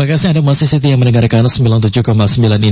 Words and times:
terima 0.00 0.16
kasih 0.16 0.32
Anda 0.32 0.40
masih 0.40 0.64
setia 0.64 0.96
mendengarkan 0.96 1.44
97,9 1.44 1.92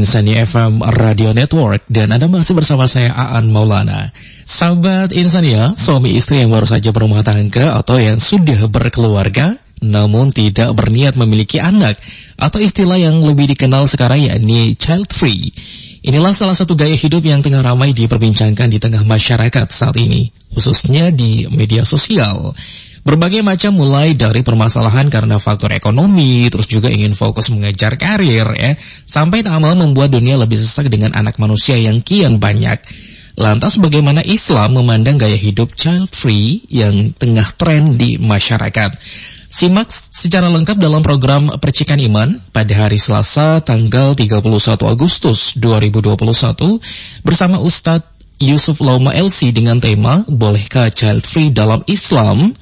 Insani 0.01 0.33
FM 0.49 0.81
Radio 0.81 1.37
Network 1.37 1.85
dan 1.85 2.09
Anda 2.09 2.25
masih 2.25 2.57
bersama 2.57 2.89
saya 2.89 3.13
Aan 3.13 3.53
Maulana. 3.53 4.17
Sahabat 4.49 5.13
Insania, 5.13 5.77
suami 5.77 6.17
istri 6.17 6.41
yang 6.41 6.57
baru 6.57 6.65
saja 6.65 6.89
berumah 6.89 7.21
tangga 7.21 7.77
atau 7.77 8.01
yang 8.01 8.17
sudah 8.17 8.65
berkeluarga 8.73 9.61
namun 9.85 10.33
tidak 10.33 10.73
berniat 10.73 11.21
memiliki 11.21 11.61
anak 11.61 12.01
atau 12.41 12.65
istilah 12.65 12.97
yang 12.97 13.21
lebih 13.21 13.53
dikenal 13.53 13.85
sekarang 13.93 14.25
yakni 14.25 14.73
child 14.81 15.13
free. 15.13 15.53
Inilah 16.01 16.33
salah 16.33 16.57
satu 16.57 16.81
gaya 16.81 16.97
hidup 16.97 17.21
yang 17.21 17.45
tengah 17.45 17.61
ramai 17.61 17.93
diperbincangkan 17.93 18.73
di 18.73 18.81
tengah 18.81 19.05
masyarakat 19.05 19.69
saat 19.69 20.01
ini, 20.01 20.33
khususnya 20.57 21.13
di 21.13 21.45
media 21.53 21.85
sosial. 21.85 22.57
Berbagai 23.07 23.41
macam 23.47 23.79
mulai 23.79 24.15
dari 24.15 24.43
permasalahan 24.43 25.09
karena 25.09 25.39
faktor 25.39 25.75
ekonomi, 25.75 26.51
terus 26.51 26.67
juga 26.67 26.91
ingin 26.91 27.15
fokus 27.15 27.49
mengejar 27.51 27.95
karir 27.99 28.49
ya, 28.55 28.75
sampai 29.07 29.43
tak 29.43 29.59
mau 29.63 29.75
membuat 29.75 30.13
dunia 30.13 30.39
lebih 30.39 30.59
sesak 30.59 30.91
dengan 30.91 31.15
anak 31.15 31.39
manusia 31.39 31.79
yang 31.79 32.03
kian 32.03 32.43
banyak. 32.43 32.83
Lantas 33.39 33.79
bagaimana 33.79 34.19
Islam 34.27 34.83
memandang 34.83 35.15
gaya 35.15 35.39
hidup 35.39 35.79
child 35.79 36.11
free 36.11 36.67
yang 36.67 37.15
tengah 37.15 37.47
tren 37.55 37.95
di 37.95 38.19
masyarakat? 38.19 38.99
Simak 39.49 39.89
secara 39.95 40.51
lengkap 40.51 40.77
dalam 40.77 41.01
program 41.01 41.49
Percikan 41.57 41.97
Iman 42.03 42.43
pada 42.53 42.85
hari 42.85 43.01
Selasa 43.01 43.65
tanggal 43.65 44.13
31 44.13 44.43
Agustus 44.85 45.57
2021 45.57 46.19
bersama 47.25 47.57
Ustadz 47.63 48.11
Yusuf 48.43 48.83
Lauma 48.85 49.15
LC 49.15 49.55
dengan 49.55 49.79
tema 49.79 50.27
Bolehkah 50.27 50.91
Child 50.91 51.23
Free 51.25 51.51
dalam 51.55 51.81
Islam? 51.87 52.59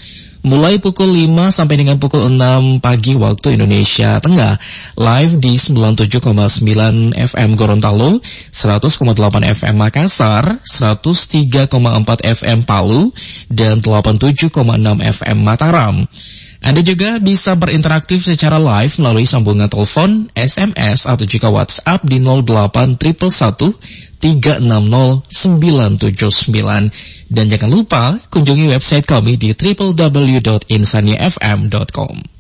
Mulai 0.47 0.79
pukul 0.79 1.27
5 1.27 1.51
sampai 1.51 1.75
dengan 1.83 1.99
pukul 1.99 2.31
6 2.31 2.79
pagi 2.79 3.19
waktu 3.19 3.59
Indonesia 3.59 4.23
Tengah. 4.23 4.63
Live 4.95 5.43
di 5.43 5.59
97,9 5.59 7.11
FM 7.19 7.51
Gorontalo, 7.59 8.23
100,8 8.55 9.43
FM 9.43 9.75
Makassar, 9.75 10.63
103,4 10.63 11.67
FM 12.23 12.63
Palu, 12.63 13.11
dan 13.51 13.83
87,6 13.83 14.55
FM 15.03 15.39
Mataram. 15.43 16.07
Anda 16.63 16.81
juga 16.81 17.19
bisa 17.21 17.53
berinteraktif 17.59 18.25
secara 18.25 18.57
live 18.57 18.97
melalui 19.03 19.27
sambungan 19.27 19.69
telepon, 19.69 20.31
SMS, 20.33 21.05
atau 21.05 21.27
juga 21.27 21.51
WhatsApp 21.51 22.07
di 22.07 22.23
08 22.23 22.97
360 24.19 26.91
Dan 27.27 27.51
jangan 27.51 27.71
lupa 27.71 28.19
kunjungi 28.31 28.69
website 28.71 29.07
kami 29.07 29.37
di 29.39 29.53
www.insaniafm.com. 29.55 32.35